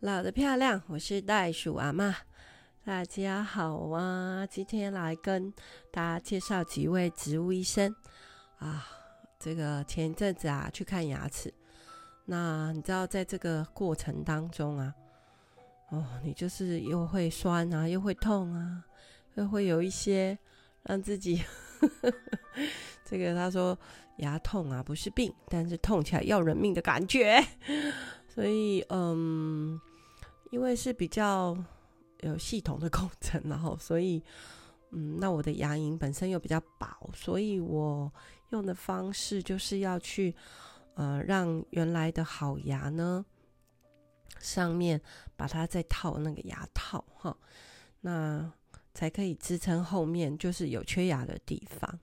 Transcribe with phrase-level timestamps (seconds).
[0.00, 2.14] 老的漂亮，我是袋鼠阿妈。
[2.84, 5.50] 大家好啊，今天来跟
[5.90, 7.94] 大家介绍几位植物医生
[8.58, 8.86] 啊。
[9.40, 11.52] 这个前一阵子啊去看牙齿，
[12.26, 14.94] 那你知道在这个过程当中啊，
[15.88, 18.84] 哦，你就是又会酸啊，又会痛啊，
[19.36, 20.38] 又会有一些
[20.82, 21.42] 让自己
[23.02, 23.76] 这个他说
[24.18, 27.42] 牙痛啊不是病，但是痛起来要人命的感觉。
[28.36, 29.80] 所以嗯，
[30.52, 31.56] 因为是比较。
[32.20, 34.24] 有系统的工程，然后所以，
[34.90, 38.10] 嗯，那我的牙龈本身又比较薄，所以我
[38.48, 40.34] 用的方式就是要去，
[40.94, 43.22] 呃，让原来的好牙呢，
[44.38, 44.98] 上面
[45.36, 47.36] 把它再套那个牙套哈，
[48.00, 48.50] 那
[48.94, 52.00] 才可以支撑后面就是有缺牙的地方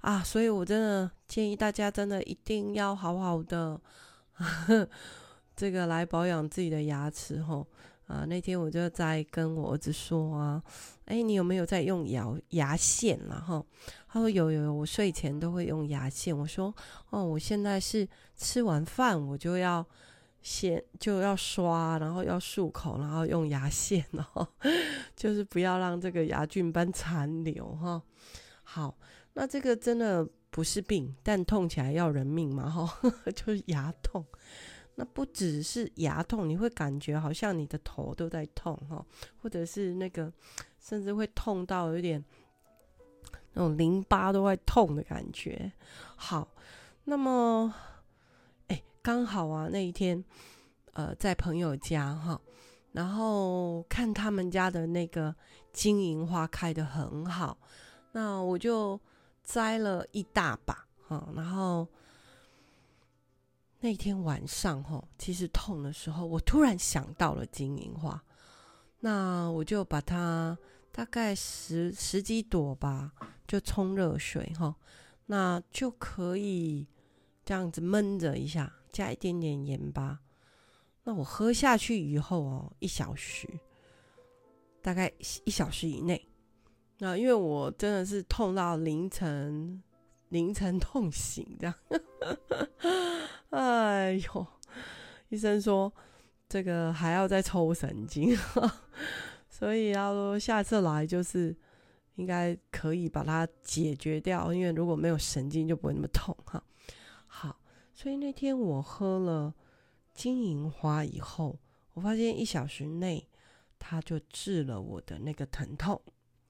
[0.00, 3.80] 啊，所以我真的建议大家真的一定要好好的
[5.56, 7.64] 这个来保养自己的牙齿哈。
[8.06, 10.62] 啊，那天我就在跟我儿子说啊，
[11.06, 13.64] 哎，你有没有在用牙牙线然后
[14.08, 16.36] 他说有有有，我睡前都会用牙线。
[16.36, 16.74] 我说
[17.08, 19.82] 哦，我现在是吃完饭我就要
[20.42, 24.46] 先就要刷，然后要漱口，然后用牙线，然 后
[25.16, 28.02] 就是不要让这个牙菌斑残留哈。
[28.62, 28.98] 好，
[29.32, 33.00] 那这个真的不是病，但痛起来要人命嘛哈，
[33.34, 34.22] 就是牙痛。
[34.96, 39.04] 那不只是牙痛，你会感觉好像你的头都在痛哈，
[39.42, 40.32] 或者是那个
[40.80, 42.24] 甚至会痛到有点
[43.54, 45.72] 那种淋巴都在痛的感觉。
[46.14, 46.46] 好，
[47.04, 47.74] 那么
[48.68, 50.24] 哎，刚好啊那一天
[50.92, 52.40] 呃在朋友家哈，
[52.92, 55.34] 然后看他们家的那个
[55.72, 57.58] 金银花开得很好，
[58.12, 59.00] 那我就
[59.42, 61.88] 摘了一大把哈，然后。
[63.84, 68.24] 那天晚上哈，其实痛的时候，我突然想到了金银花，
[69.00, 70.56] 那我就把它
[70.90, 73.12] 大概十十几朵吧，
[73.46, 74.74] 就冲热水哈，
[75.26, 76.88] 那就可以
[77.44, 80.18] 这样子闷着一下，加一点点盐巴。
[81.02, 83.46] 那我喝下去以后哦，一小时，
[84.80, 85.12] 大概
[85.44, 86.26] 一小时以内，
[87.00, 89.82] 那因为我真的是痛到凌晨。
[90.30, 91.74] 凌晨痛醒这样，
[93.50, 94.46] 哎呦！
[95.28, 95.92] 医生说
[96.48, 98.36] 这个还要再抽神经，
[99.48, 101.56] 所以他说下次来就是
[102.16, 106.62] 应该可以把它解决掉，因为如果没有神经就不会那么痛哈。
[107.26, 107.60] 好，
[107.92, 109.54] 所以那天我喝了
[110.12, 111.58] 金银花以后，
[111.94, 113.28] 我发现一小时内
[113.78, 116.00] 它就治了我的那个疼痛。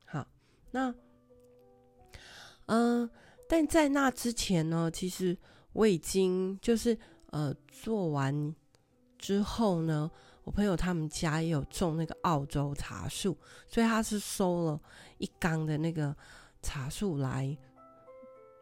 [0.06, 0.26] 好，
[0.70, 0.94] 那
[2.66, 3.10] 嗯。
[3.49, 5.37] 但在那之前呢，其实
[5.72, 6.97] 我已经就是
[7.27, 8.55] 呃做完
[9.19, 10.10] 之后呢，
[10.44, 13.37] 我朋友他们家也有种那个澳洲茶树，
[13.69, 14.81] 所以他是收了
[15.19, 16.16] 一缸的那个
[16.62, 17.56] 茶树来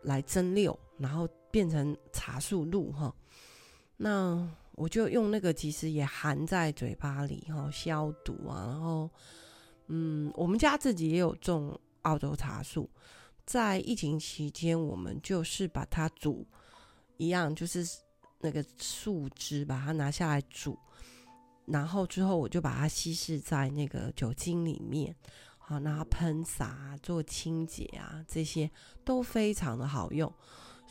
[0.02, 3.14] 来蒸馏，然后变成茶树露哈。
[3.96, 8.66] 那我就用那个，其实也含在嘴巴里哈，消毒啊。
[8.66, 9.08] 然后
[9.86, 12.90] 嗯，我们家自己也有种澳洲茶树。
[13.52, 16.46] 在疫情期间，我们就是把它煮
[17.18, 17.86] 一样，就是
[18.40, 20.78] 那个树枝，把它拿下来煮，
[21.66, 25.14] 然后之后我就把它稀释在那个酒精里面，
[25.58, 28.70] 好，然后喷洒做清洁啊，这些
[29.04, 30.32] 都非常的好用。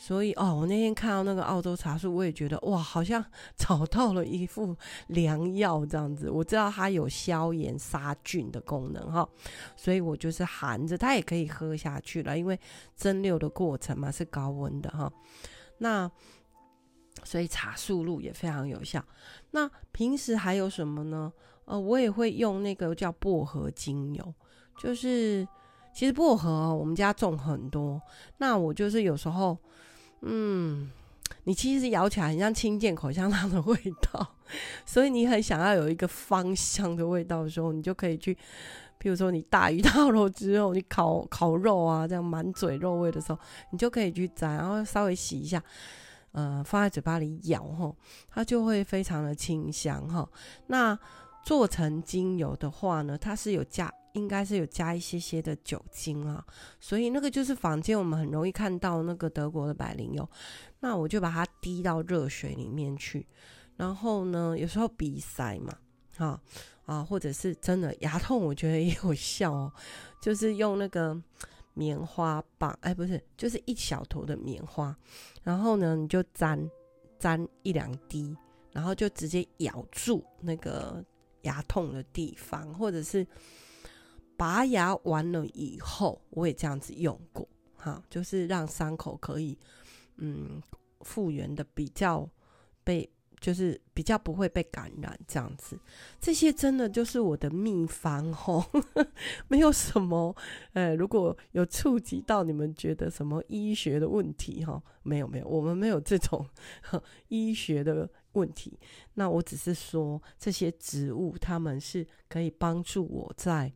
[0.04, 3.24] 所以哦，我那天看到那个澳洲茶树，我也觉得哇，好像
[3.56, 4.76] 找到了一副
[5.06, 6.28] 良药这样子。
[6.28, 9.28] 我知道它有消炎杀菌的功能哈，
[9.76, 12.58] 所以我就是含着它也可以喝下去了，因为
[12.96, 15.08] 蒸馏的过程嘛是高温的哈。
[15.78, 16.10] 那
[17.22, 19.00] 所以茶树露也非常有效。
[19.52, 21.32] 那平时还有什么呢？
[21.66, 24.34] 呃，我也会用那个叫薄荷精油，
[24.80, 25.46] 就是
[25.94, 28.02] 其实薄荷哦，我们家种很多。
[28.38, 29.56] 那我就是有时候。
[30.22, 30.90] 嗯，
[31.44, 34.36] 你其实咬起来很像清健口香糖的味道，
[34.86, 38.36] 所以你很想要有一个芳香的味道的时候，你就可以去，
[38.98, 43.38] 比如说你大鱼大肉之后，你烤烤肉啊，这样满嘴肉味的时候，
[43.72, 45.62] 你就可以去摘，然后稍微洗一下，
[46.30, 47.92] 呃，放在嘴巴里咬哈，
[48.30, 50.28] 它就会非常的清香哈。
[50.68, 50.96] 那
[51.44, 53.92] 做成精油的话呢，它是有加。
[54.12, 56.44] 应该是有加一些些的酒精啊，
[56.78, 60.28] 所以那个就是房间我们很容易看到那个德国的百灵油，
[60.80, 63.26] 那我就把它滴到热水里面去，
[63.76, 65.78] 然后呢，有时候鼻塞嘛，
[66.18, 66.40] 啊
[66.84, 69.72] 啊，或者是真的牙痛，我觉得也有效哦，
[70.20, 71.20] 就是用那个
[71.74, 74.96] 棉花棒，哎，不是，就是一小坨的棉花，
[75.42, 76.70] 然后呢，你就沾
[77.18, 78.36] 沾一两滴，
[78.72, 81.04] 然后就直接咬住那个。
[81.42, 83.26] 牙痛的地方，或者是
[84.36, 89.58] 拔牙完了以后，我也这样子用过，哈，就是让伤口可以
[90.16, 90.62] 嗯
[91.00, 92.28] 复原的比较
[92.84, 93.08] 被。
[93.40, 95.76] 就是比较不会被感染这样子，
[96.20, 98.64] 这些真的就是我的秘方吼，
[99.48, 100.32] 没有什么，
[100.74, 106.46] 呃，如果有触及到你们觉得什么医学的问题哈，没有没有，我们没有这种
[107.26, 108.78] 医学的问题。
[109.14, 113.72] 那我只是说这些植物，它们是可以帮助我在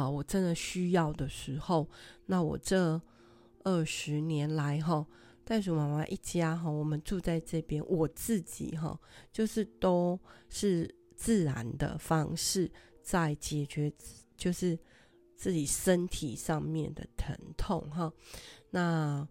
[0.00, 1.88] 啊、我真的需要的时候。
[2.26, 3.00] 那我这
[3.64, 5.06] 二十年来哈。
[5.48, 8.98] 袋鼠妈妈一家哈，我们住在这边，我自己哈，
[9.32, 12.68] 就是都是自然的方式
[13.00, 13.92] 在解决，
[14.36, 14.76] 就是
[15.36, 18.12] 自己身体上面的疼痛哈。
[18.70, 19.24] 那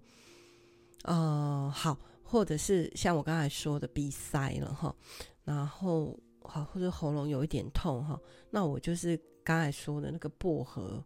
[1.03, 4.95] 呃好，或者是像我刚才说的鼻塞了哈，
[5.43, 8.17] 然后好或者喉咙有一点痛哈，
[8.51, 11.01] 那我就是刚才说的那个薄荷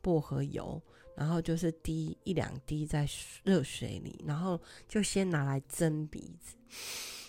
[0.00, 0.80] 薄荷油。
[1.16, 3.06] 然后就是滴一两滴在
[3.44, 6.56] 热水里，然后就先拿来蒸鼻子，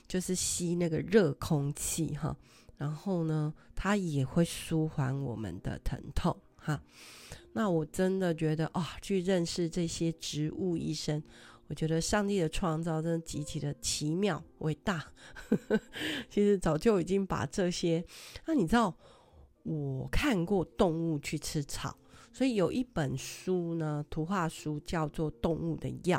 [0.08, 2.34] 就是吸那个热空气哈。
[2.78, 6.82] 然后呢，它也会舒缓我们的疼痛哈。
[7.52, 11.22] 那我真的觉得啊、去认识这些植物医生，
[11.68, 15.06] 我觉得上帝的创造真的极其的奇妙伟大。
[16.30, 18.06] 其实早就已经把这些，
[18.46, 18.96] 那你知道，
[19.64, 21.98] 我看过动物去吃草。
[22.34, 26.18] 所以有一本书呢，图画书叫做《动物的药》，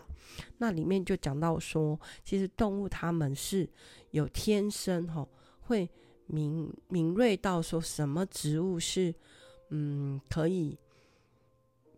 [0.59, 3.67] 那里面就讲到说，其实动物它们是
[4.11, 5.27] 有天生吼，
[5.61, 5.89] 会
[6.27, 9.15] 敏敏锐到说什么植物是
[9.71, 10.79] 嗯可以，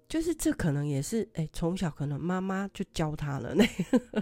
[0.09, 3.65] 就是这可能也是哎从小可能妈妈就教他了呢，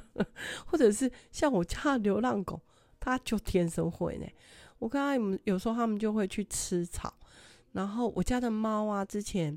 [0.64, 2.58] 或者是像我家流浪狗，
[2.98, 4.26] 它就天生会呢。
[4.82, 7.14] 我看他们有时候他们就会去吃草，
[7.70, 9.56] 然后我家的猫啊之前。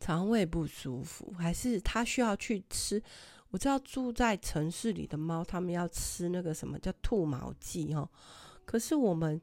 [0.00, 3.02] 肠胃不舒服，还是它需要去吃？
[3.50, 8.08] 我知道住在城市里的猫，它们要吃那个什么叫兔毛剂哦。
[8.64, 9.40] 可是我们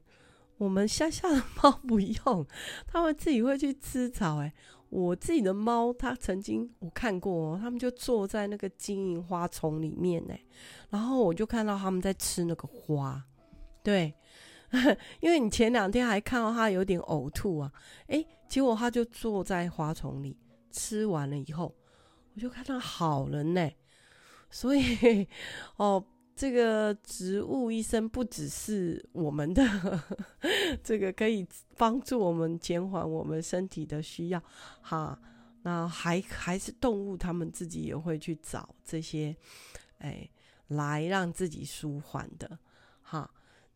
[0.56, 2.46] 我们乡下的猫不用，
[2.86, 4.36] 它们自己会去吃草。
[4.38, 4.50] 诶，
[4.88, 10.46] 我自己的猫，它曾经我看过哦，它们就坐在那个金银花丛里面诶，
[10.88, 13.22] 然后我就看到它们在吃那个花。
[13.86, 14.12] 对，
[15.22, 17.72] 因为你前两天还看到他有点呕吐啊，
[18.08, 20.36] 诶，结果他就坐在花丛里。
[20.72, 21.72] 吃完了以后，
[22.34, 23.70] 我就看到好了呢。
[24.50, 25.26] 所以
[25.78, 26.04] 哦，
[26.34, 29.62] 这个植物医生不只是我们的
[30.82, 31.46] 这个可以
[31.76, 34.42] 帮助我们减缓我们身体的需要
[34.82, 35.16] 哈，
[35.62, 39.34] 那还还是动物，他们自己也会去找这些
[39.98, 40.28] 哎
[40.66, 42.58] 来让自己舒缓的。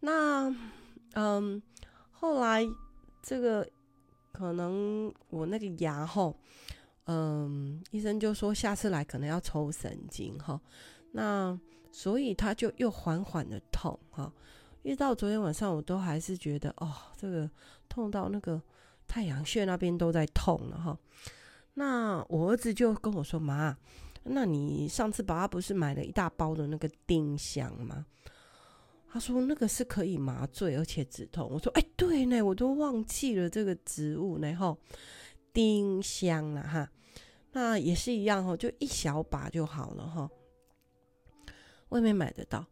[0.00, 0.55] 那
[1.12, 1.62] 嗯，
[2.11, 2.67] 后来
[3.23, 3.67] 这个
[4.32, 6.37] 可能我那个牙后。
[7.06, 10.61] 嗯，医生就说下次来可能要抽神经哈，
[11.11, 11.58] 那
[11.91, 14.32] 所以他就又缓缓的痛哈，
[14.85, 17.50] 一直到昨天晚上我都还是觉得哦，这个
[17.88, 18.62] 痛到那个
[19.08, 20.96] 太阳穴那边都在痛了哈。
[21.75, 23.76] 那我儿子就跟我说妈，
[24.23, 28.06] 那你上次爸爸不是买了一大包的那个丁香吗？
[29.12, 31.49] 他说那个是可以麻醉而且止痛。
[31.51, 34.77] 我说哎，对呢，我都忘记了这个植物呢哈，
[35.53, 36.89] 丁香了哈。
[37.53, 40.31] 那也是一样哈，就一小把就好了哈。
[41.89, 42.65] 外面买得到，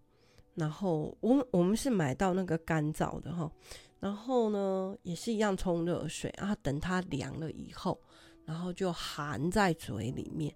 [0.54, 3.50] 然后我我们是买到那个干燥的哈。
[3.98, 8.00] 然后呢，也是一样冲热水啊，等它凉了以后，
[8.44, 10.54] 然后就含在嘴里面。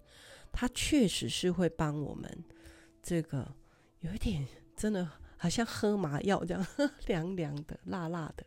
[0.53, 2.43] 它确实是会帮我们
[3.01, 3.53] 这个
[3.99, 5.05] 有一点真的
[5.43, 6.67] 好像喝麻药这样，
[7.07, 8.45] 凉凉的、辣辣的。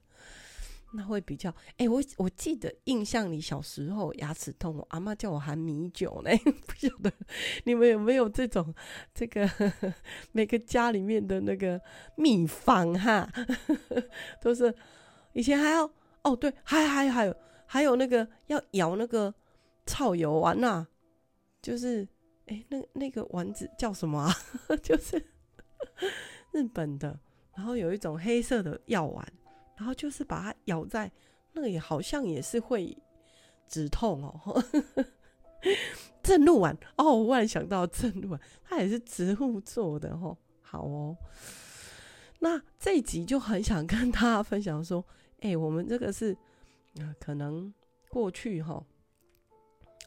[0.94, 6.30] 那会比较哎、我我记得印象里小时候牙齿痛，我阿嬷叫我含米酒呢。
[6.66, 7.12] 不晓得
[7.64, 8.74] 你们有没有这种
[9.12, 9.46] 这个
[10.32, 11.78] 每个家里面的那个
[12.16, 13.30] 秘方哈，
[14.40, 14.74] 都是
[15.34, 15.84] 以前还要
[16.22, 17.36] 哦对，还还还有
[17.66, 19.34] 还有那个要咬那个
[19.84, 20.86] 草油丸呐、
[21.60, 22.08] 就是
[22.46, 24.32] 哎、那那个丸子叫什么啊？
[24.82, 25.22] 就是
[26.56, 27.18] 日本的，
[27.54, 29.32] 然后有一种黑色的药丸。
[29.76, 31.12] 然后就是把它咬在
[31.52, 32.96] 那个，也好像也是会
[33.68, 34.64] 止痛哦。
[36.24, 40.34] 正露丸哦，我忽然想到正露丸，它也是植物做的哦。
[40.62, 41.14] 好哦，
[42.38, 45.04] 那这一集就很想跟大家分享说，
[45.40, 46.34] 哎、我们这个是
[47.20, 47.70] 可能
[48.08, 48.82] 过去哈，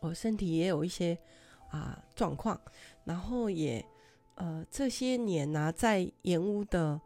[0.02, 1.16] 我身体也有一些
[1.70, 2.60] 啊状况，
[3.04, 3.86] 然后也
[4.40, 7.00] 呃这些年呢、啊，在盐屋的。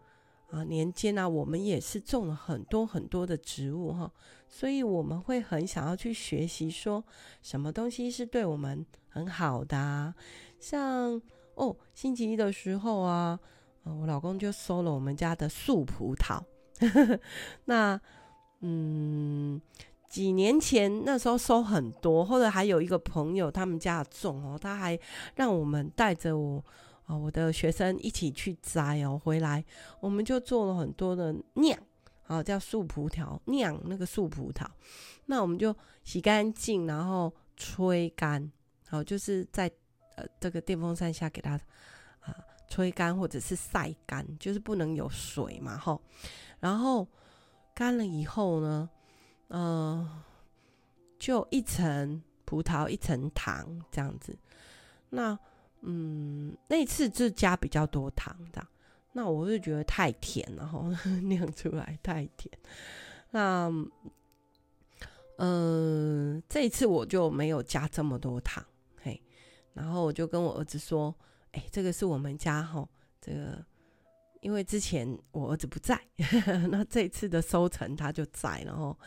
[0.52, 4.12] 啊年间呢，我们也是种了很多很多的植物哈，
[4.48, 7.04] 所以我们会很想要去学习，说
[7.42, 10.14] 什么东西是对我们很好的。
[10.60, 11.20] 像
[11.56, 13.40] 哦，星期一的时候啊，
[13.82, 16.40] 我老公就收了我们家的树葡萄。
[17.66, 18.00] 那
[18.60, 19.60] 嗯，
[20.08, 25.00] 几年前那时候收很多，或者还有一个朋友他们家种哦，他还
[25.34, 26.64] 让我们带着我
[27.06, 29.64] 啊，我的学生一起去摘哦，回来
[30.00, 31.78] 我们就做了很多的酿
[32.28, 34.66] 啊，叫树葡萄酿那个树葡萄，
[35.26, 38.52] 那我们就洗干净，然后吹干，
[38.88, 39.70] 好，就是在
[40.16, 41.60] 呃这个电风扇下给它
[42.22, 42.36] 啊
[42.70, 46.02] 吹干或者是晒干，就是不能有水嘛，吼。
[46.60, 47.06] 然后
[47.76, 48.90] 干了以后呢，
[49.50, 50.24] 嗯、呃，
[51.20, 54.38] 就一层葡萄一层糖这样子。
[55.10, 55.38] 那
[55.84, 58.66] 嗯，那次就加比较多糖的，
[59.12, 60.90] 那我就觉得太甜了哈，
[61.24, 62.52] 酿出来太甜。
[63.32, 63.68] 那
[65.38, 68.66] 嗯、呃，这一次我就没有加这么多糖，
[69.02, 69.22] 嘿。
[69.74, 71.14] 然后我就跟我儿子说
[71.54, 72.88] ：“哎，这个是我们家哈，
[73.20, 73.64] 这个。”
[74.42, 75.98] 因为之前我儿子不在，
[76.70, 79.00] 那这一次的收成他就在，然后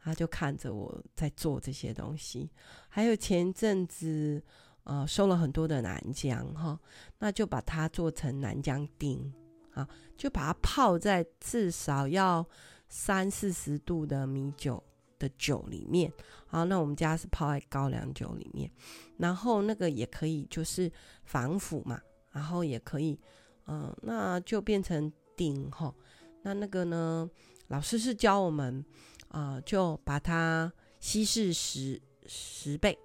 [0.00, 2.48] 他就看着我在做这些东西。
[2.88, 4.40] 还有前阵子，
[4.88, 6.80] 呃，收了很多的南姜哈，
[7.18, 9.30] 那就把它做成南姜丁
[9.74, 12.44] 啊，就把它泡在至少要
[12.88, 14.82] 三四十度的米酒
[15.18, 16.10] 的酒里面。
[16.46, 18.70] 好，那我们家是泡在高粱酒里面，
[19.18, 20.90] 然后那个也可以就是
[21.24, 22.00] 防腐嘛，
[22.32, 23.20] 然后也可以。
[23.66, 25.94] 嗯，那就变成丁哈。
[26.40, 27.28] 那那个呢，
[27.66, 28.82] 老师是教我们
[29.28, 32.98] 啊、就把它稀释十十倍，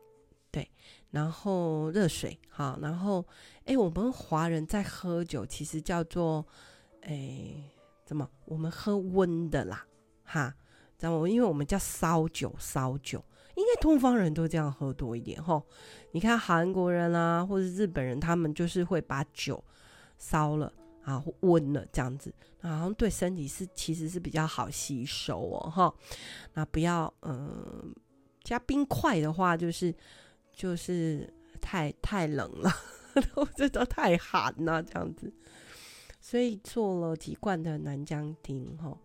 [0.49, 0.71] 对，
[1.13, 3.23] 然后热水好，然后
[3.65, 6.43] 哎，我们华人在喝酒其实叫做
[7.01, 7.53] 哎
[8.03, 8.27] 怎么？
[8.45, 9.85] 我们喝温的啦，
[10.23, 10.53] 哈，
[10.97, 11.29] 知道吗？
[11.29, 13.23] 因为我们叫烧酒，烧酒，
[13.55, 15.63] 应该东方人都这样喝多一点哈。
[16.13, 19.63] 你看韩国人啊，或者日本人，他们就是会把酒。
[20.19, 20.71] 烧了
[21.03, 25.93] 啊，温了这样子，好像对身体是其实是比较好吸收哦，哈。
[26.53, 27.93] 那不要嗯、
[28.41, 29.93] 加冰块的话，就是
[30.53, 31.27] 就是
[31.59, 32.71] 太太冷了，
[33.35, 35.33] 我觉得太寒了这样子。
[36.21, 38.97] 所以做了几罐的南姜丁哈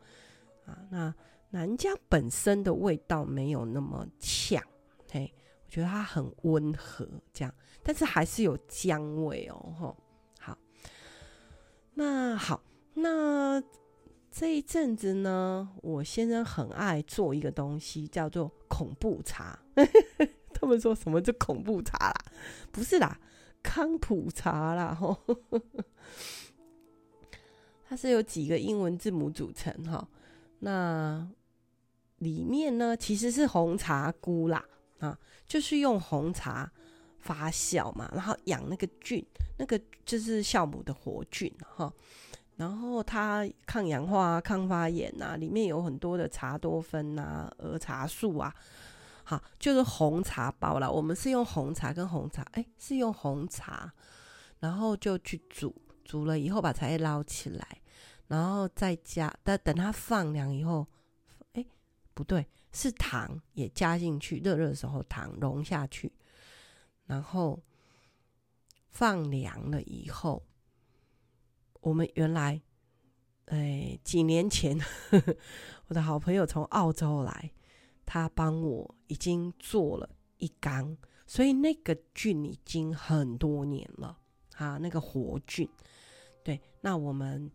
[0.66, 1.14] 啊，那
[1.50, 4.62] 南姜本身的味道没有那么呛，
[5.10, 5.34] 嘿，
[5.66, 7.52] 我觉得它很温和这样，
[7.82, 9.96] 但是还是有姜味哦，哈。
[10.38, 10.58] 好
[11.94, 12.62] 那好，
[12.94, 13.60] 那
[14.30, 19.58] 这一阵子呢，我先生很爱做一个东西，叫做恐怖茶。
[20.58, 22.14] 他们说什么叫恐怖茶啦？
[22.72, 23.18] 不是啦，
[23.62, 24.94] 康普茶啦。
[24.94, 25.16] 吼，
[27.86, 30.08] 它是有几个英文字母组成哈。
[30.60, 31.28] 那
[32.18, 34.64] 里面呢，其实是红茶菇啦，
[34.98, 36.70] 啊，就是用红茶
[37.18, 39.24] 发酵嘛，然后养那个菌。
[39.60, 41.92] 那个就是酵母的活菌哈，
[42.54, 48.54] 然后它抗氧化、抗发炎呐，里面有很多的茶多酚呐、儿茶素啊，
[49.28, 50.90] 好，就是红茶包了。
[50.90, 53.92] 我们是用红茶跟红茶，哎，是用红茶，
[54.58, 57.82] 然后就去煮，煮了以后把茶叶捞起来，
[58.28, 60.86] 然后再加，但等它放凉以后，
[61.52, 61.66] 哎，
[62.14, 66.10] 不对，是糖也加进去，热热的时候糖融下去，
[67.04, 67.60] 然后。
[68.90, 70.42] 放凉了以后，
[71.82, 72.60] 我们原来，
[73.44, 75.36] 哎，几年前呵呵，
[75.86, 77.52] 我的好朋友从澳洲来，
[78.08, 80.96] 他帮我已经做了一缸，
[81.26, 84.18] 所以那个菌已经很多年了
[84.56, 85.68] 啊，那个活菌。
[86.42, 87.50] 对，那我们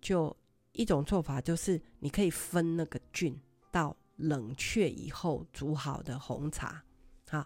[0.00, 0.34] 就
[0.70, 3.36] 一种做法就是，你可以分那个菌
[3.72, 6.84] 到冷却以后煮好的红茶，
[7.28, 7.44] 好，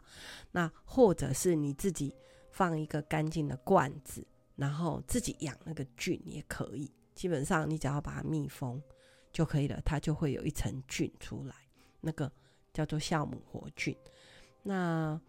[0.50, 2.14] 那或者是你自己。
[2.54, 4.23] 放一个干净的罐子，
[4.56, 6.92] 然后自己养那个菌也可以。
[7.14, 8.78] 基本上你只要把它密封
[9.32, 11.54] 就可以了，它就会有一层菌出来，
[12.02, 12.30] 那个
[12.73, 13.97] 叫做酵母活菌，
[14.62, 15.21] 那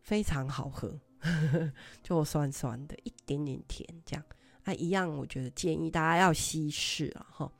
[0.00, 0.98] 非常好喝，
[2.02, 4.24] 就酸酸的，一点点甜，这样
[4.64, 5.08] 啊一样。
[5.16, 7.50] 我觉得建议大家要稀释了哈。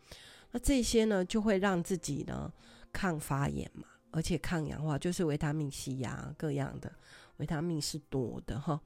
[0.51, 2.53] 那这些呢就会让自己呢
[2.93, 6.93] 抗发炎嘛，而且抗氧化，就是维他命 C 呀，各样的。
[7.39, 8.81] 维他命是多的哈，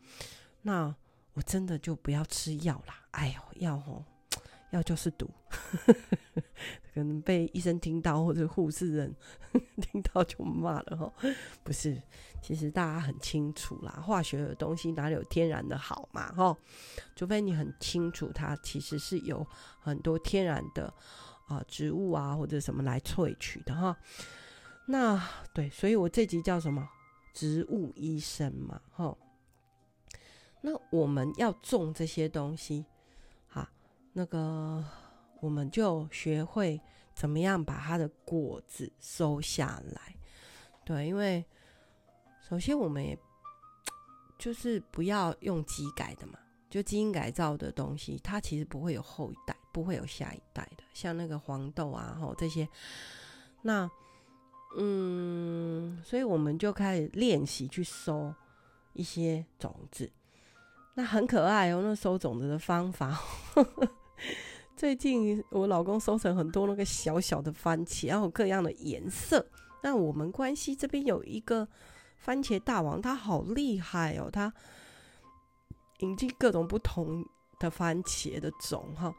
[0.63, 0.95] 那
[1.35, 3.05] 我真的就不要吃药啦。
[3.11, 4.05] 哎呦，药哦，
[4.71, 5.29] 药就是毒，
[6.97, 9.15] 可能被医生听到或者护士人
[9.83, 11.13] 听到就骂了哈。
[11.63, 12.01] 不是，
[12.43, 16.57] 其实大家很清楚啦，化学的东西哪里有天然的好嘛哈？
[17.15, 19.47] 除非你很清楚它其实是有
[19.79, 20.91] 很多天然的
[21.49, 23.95] 啊植物啊或者什么来萃取的哈。
[24.87, 25.23] 那
[25.53, 26.89] 对，所以我这集叫什么？
[27.35, 29.15] 植物医生嘛哈。
[30.63, 32.87] 那我们要种这些东西，
[33.49, 33.71] 哈，
[34.15, 34.83] 那个。
[35.41, 36.81] 我们就学会
[37.15, 40.17] 怎么样把它的果子收下来，
[40.85, 41.45] 对，因为
[42.49, 43.19] 首先我们也
[44.39, 46.39] 就是不要用基改的嘛，
[46.69, 52.69] 就基因改造的东西，它其实不会有后一代，不会有下一代的，像那个黄豆啊，吼这些，
[53.63, 53.91] 那
[54.79, 58.35] 嗯，所以我们就开始练习去收
[58.93, 60.13] 一些种子，
[60.95, 63.19] 那很可爱哦，那收种子的方法。
[64.77, 69.45] 最近我老公收成很多那个小小的番茄，然后各样的颜色。
[69.83, 71.67] 那我们关系这边有一个
[72.19, 74.53] 番茄大王，他好厉害哦，他
[76.01, 77.25] 引进各种不同
[77.59, 79.11] 的番茄的种哈。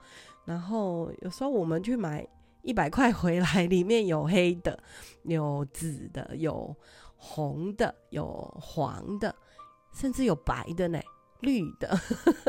[0.45, 2.25] 然后有时候我们去买
[2.61, 4.77] 一百块回来，里面有黑的，
[5.23, 6.75] 有紫的，有
[7.15, 8.27] 红的，有
[8.61, 9.35] 黄的，
[9.91, 11.01] 甚至有白的呢，
[11.39, 11.99] 绿的，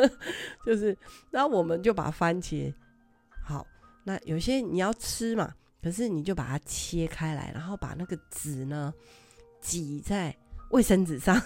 [0.66, 0.94] 就是。
[1.30, 2.70] 然后我们就把番茄。
[4.08, 8.94] 那有些你要吃嘛，可是你就把它切开来，然后把那个籽呢
[9.60, 10.34] 挤在
[10.70, 11.38] 卫生纸上，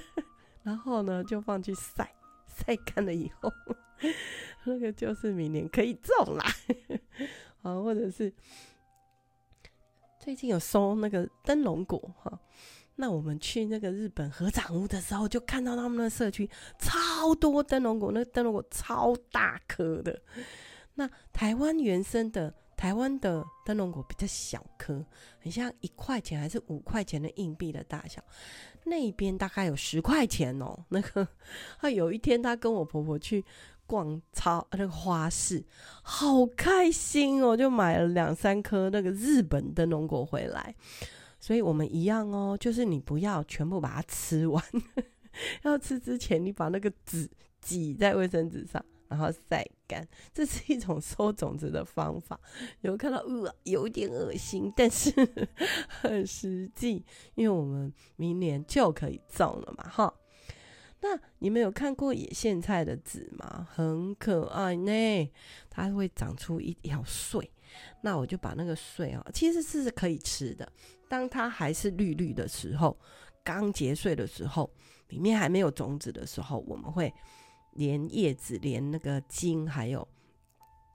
[0.64, 2.10] 然后呢就放去晒，
[2.46, 3.52] 晒干了以后，
[4.64, 6.46] 那个就是明年可以种啦。
[7.60, 8.32] 啊， 或者是
[10.18, 12.40] 最近有收那个灯笼果哈，
[12.96, 16.48] 那我们去那个日本合掌屋的时候，就看到他们的社区
[16.78, 20.18] 超多灯笼果，那个灯笼果超大颗的。
[20.98, 25.04] 那台湾原生的台湾的灯笼果比较小颗，
[25.38, 28.20] 很像一块钱还是五块钱的硬币的大小。
[28.84, 30.76] 那边大概有十块钱哦。
[30.90, 31.26] 那个，
[31.80, 33.44] 他有一天他跟我婆婆去
[33.86, 35.64] 逛超那个花市，
[36.02, 40.74] 好开心哦，就买了两三颗那个日本灯笼果回来。
[41.38, 44.60] 所以我们一样哦，就是你不要全部把它吃完，
[45.62, 48.84] 要吃之前你把那个纸挤在卫生纸上。
[49.08, 52.38] 然后晒干，这是一种收种子的方法。
[52.82, 55.10] 有看到，呃，有点恶心，但是
[55.88, 60.14] 很实际，因为我们明年就可以种了嘛，哈。
[61.00, 63.66] 那你们有看过野苋菜的籽吗？
[63.72, 65.30] 很可爱呢，
[65.70, 67.50] 它会长出一条穗。
[68.02, 70.70] 那我就把那个穗啊，其实是可以吃的。
[71.08, 72.98] 当它还是绿绿的时候，
[73.44, 74.68] 刚结穗的时候，
[75.08, 77.12] 里面还没有种子的时候，我们会。
[77.78, 80.06] 连叶子、连那个茎，还有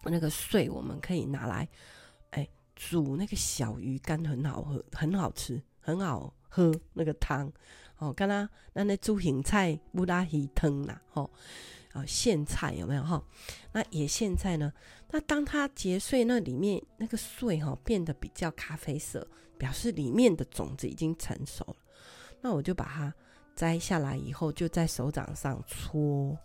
[0.03, 1.65] 那个穗，我们可以拿来，
[2.31, 7.49] 哎、煮那个小鱼干，很好喝，很好吃，很好喝那个汤。
[7.99, 11.29] 哦，刚刚那那煮苋菜不拉鱼汤啦，哦，
[11.93, 13.23] 啊，苋菜有没有哈？
[13.71, 14.73] 那野苋菜呢？
[15.11, 19.25] 那当它结穗，那里面那个穗哈变得比较咖啡色，
[19.57, 21.75] 表示里面的种子已经成熟了。
[22.41, 23.15] 那我就把它。
[23.55, 26.37] 摘下来以后，就在手掌上搓，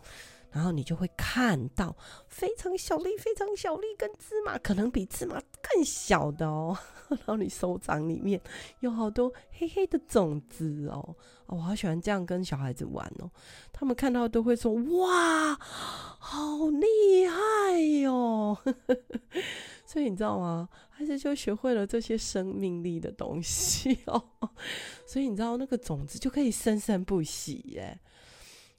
[0.51, 1.97] 然后你就会看到
[2.29, 6.77] 非常小粒、非常小粒，跟芝麻可能比芝麻更小的哦。
[7.09, 8.38] 然后你手掌里面
[8.81, 11.16] 有好多黑黑的种子哦。
[11.47, 13.31] 我好喜欢这样跟小孩子玩哦。
[13.73, 18.59] 他们看到都会说：“哇，好厉害哟！”
[19.88, 20.68] 所以你知道吗？
[20.90, 24.22] 还是就学会了这些生命力的东西哦。
[25.07, 27.98] 所以你知道那个种子就可以生生不息耶。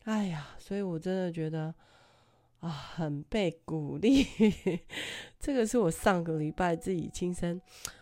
[0.03, 1.73] 哎呀，所以我真的觉得
[2.59, 4.23] 啊，很被鼓励。
[5.41, 7.59] 这个是我上个礼拜自己亲身，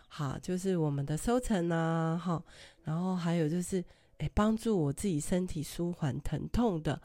[0.08, 2.44] 好，就是我们的收成啊，哈，
[2.82, 3.82] 然后还有就是，
[4.18, 7.00] 哎，帮助我自己身体舒缓疼痛的，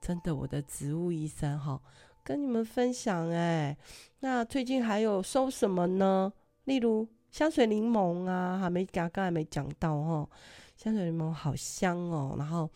[0.00, 1.80] 真的，我的植物医生哈。
[2.24, 3.76] 跟你们分享哎，
[4.20, 6.32] 那最近还有收什么呢？
[6.64, 10.26] 例如香水柠檬啊，还没刚刚还没讲到哦。
[10.74, 12.68] 香水柠檬好香哦，然后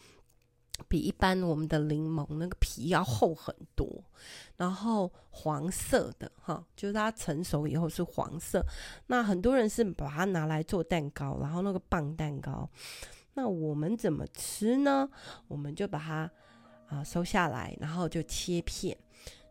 [0.86, 3.88] 比一般我们的柠檬那个皮要厚很多，
[4.58, 8.62] 然后黄色的哈，就是它成熟以后是黄色。
[9.06, 12.68] 那很多人是把它拿来做蛋糕，然后那个棒蛋糕。
[13.32, 15.08] 那我们怎么吃呢？
[15.48, 16.30] 我们就把它
[16.88, 18.94] 啊收下来，然后就切片。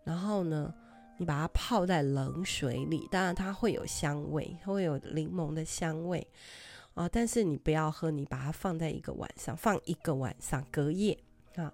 [0.08, 0.74] 然后呢，
[1.17, 6.26] 你把它泡在冷水里，当然它会有香味，会有柠檬的香味
[6.93, 7.10] 啊。
[7.10, 11.20] 但是你不要喝，你把它放在一个晚上，放一个晚上，隔夜
[11.58, 11.74] 啊，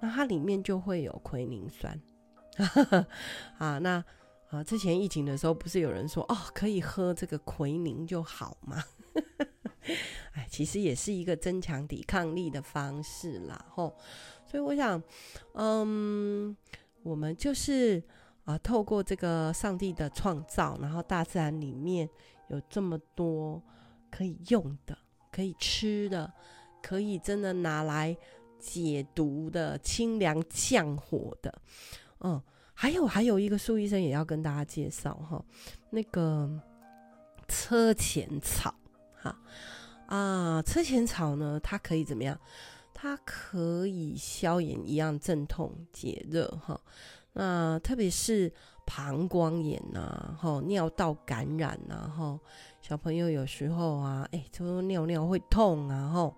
[0.00, 2.00] 那它里面就会有奎宁酸
[3.58, 3.78] 啊。
[3.80, 4.02] 那
[4.48, 8.82] 啊，之前疫情的时候，不是有人说哦，可以喝这个奎宁就好吗？
[10.32, 13.94] 哎，其实也是一个增强抵抗力的方式啦，吼。
[14.46, 15.02] 所以我想，
[15.54, 16.56] 嗯，
[17.04, 18.02] 我们就是
[18.44, 22.10] 啊，透过这个上帝的创造，然后大自然里面
[22.48, 23.62] 有这么多
[24.10, 24.98] 可以用的、
[25.30, 26.32] 可以吃的、
[26.82, 28.16] 可以真的拿来
[28.58, 31.54] 解毒的、清凉降火的，
[32.18, 32.42] 嗯。
[32.76, 35.40] 还有还有一个苏医生也要跟大家介绍哈，
[35.90, 36.60] 那个
[37.46, 38.74] 车前草
[39.14, 39.38] 哈
[40.08, 42.36] 啊，车前草呢，它可以怎么样？
[43.04, 46.80] 它可以消炎一样镇痛解热哈。
[47.34, 48.50] 那特别是
[48.86, 52.40] 膀胱炎呐、啊，哈尿道感染呐、啊，哈
[52.80, 56.34] 小朋友有时候啊，哎，就说尿尿会痛啊，哈，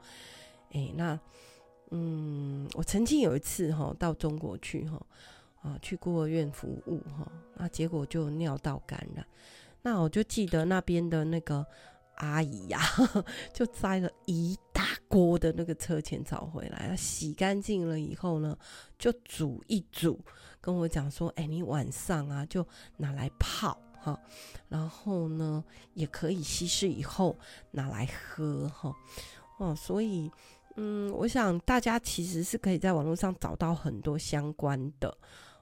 [0.72, 1.16] 哎，那
[1.92, 5.00] 嗯，我曾经有一次哈到中国去哈。
[5.62, 9.24] 啊，去孤儿院服务哈，那结果就尿道感染。
[9.82, 11.64] 那我就记得那边的那个
[12.16, 18.56] 阿姨呀、啊， 就摘了一大锅的那个车前草回来，洗干净了以后呢，
[18.98, 20.18] 就煮一煮，
[20.60, 22.66] 跟我讲说：“哎、你晚上啊就
[22.96, 24.18] 拿来泡哈，
[24.68, 25.64] 然后呢
[25.94, 27.36] 也可以稀释以后
[27.70, 28.94] 拿来喝哈。”
[29.58, 30.30] 哦，所以
[30.76, 35.16] 嗯，我想大家其实是可以在网络上找到很多相关的。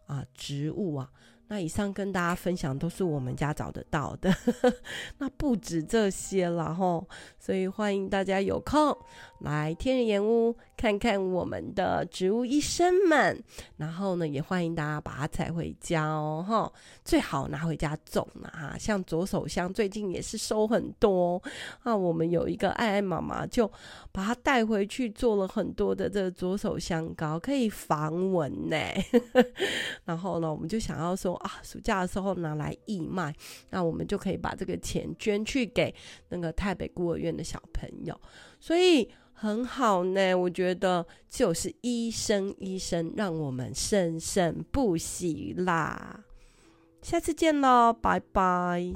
[0.07, 1.11] 啊，植物啊，
[1.55, 4.35] 那以上跟大家分享都是我们家找得到的，
[5.19, 7.01] 那不止这些了哈，
[7.38, 8.93] 所以欢迎大家有空
[9.38, 13.40] 来天人研屋看看我们的植物医生们，
[13.77, 16.73] 然后呢，也欢迎大家把它采回家哦，哈，
[17.05, 21.40] 最好拿回家种了哈，像左手香最近也是收很多
[21.85, 23.71] 啊，我们有一个爱爱妈妈就
[24.11, 28.77] 把它带回去做了很多的这个左手香膏，可以防蚊呢。
[30.05, 33.33] 然后呢，我们就想要说啊，暑假的时候拿来义卖，
[33.68, 35.94] 那我们就可以把这个钱捐去给
[36.30, 38.18] 那个台北孤儿院的小朋友，
[38.59, 40.35] 所以很好呢。
[40.35, 46.24] 我觉得就是医生，医生让我们生生不息啦。
[47.02, 48.90] 下次见喽，拜拜。